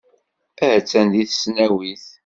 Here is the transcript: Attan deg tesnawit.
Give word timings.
Attan 0.75 1.07
deg 1.13 1.25
tesnawit. 1.29 2.05